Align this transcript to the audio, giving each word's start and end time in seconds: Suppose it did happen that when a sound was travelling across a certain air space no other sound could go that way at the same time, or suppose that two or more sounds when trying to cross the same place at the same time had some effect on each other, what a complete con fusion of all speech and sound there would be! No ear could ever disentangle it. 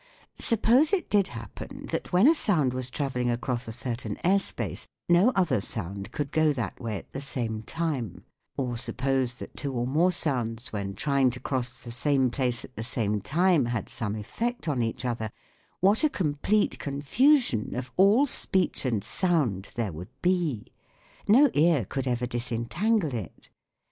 Suppose 0.39 0.93
it 0.93 1.11
did 1.11 1.27
happen 1.27 1.85
that 1.91 2.11
when 2.11 2.27
a 2.27 2.33
sound 2.33 2.73
was 2.73 2.89
travelling 2.89 3.29
across 3.29 3.67
a 3.67 3.71
certain 3.71 4.17
air 4.25 4.39
space 4.39 4.87
no 5.07 5.29
other 5.35 5.61
sound 5.61 6.09
could 6.11 6.31
go 6.31 6.51
that 6.53 6.79
way 6.79 6.97
at 6.97 7.13
the 7.13 7.21
same 7.21 7.61
time, 7.61 8.23
or 8.57 8.77
suppose 8.77 9.35
that 9.35 9.55
two 9.55 9.71
or 9.71 9.85
more 9.85 10.11
sounds 10.11 10.73
when 10.73 10.95
trying 10.95 11.29
to 11.29 11.39
cross 11.39 11.83
the 11.83 11.91
same 11.91 12.31
place 12.31 12.65
at 12.65 12.75
the 12.75 12.81
same 12.81 13.21
time 13.21 13.65
had 13.65 13.89
some 13.89 14.15
effect 14.15 14.67
on 14.67 14.81
each 14.81 15.05
other, 15.05 15.29
what 15.81 16.03
a 16.03 16.09
complete 16.09 16.79
con 16.79 17.03
fusion 17.03 17.75
of 17.75 17.91
all 17.95 18.25
speech 18.25 18.85
and 18.85 19.03
sound 19.03 19.69
there 19.75 19.91
would 19.91 20.09
be! 20.23 20.65
No 21.27 21.51
ear 21.53 21.85
could 21.85 22.07
ever 22.07 22.25
disentangle 22.25 23.13
it. 23.13 23.49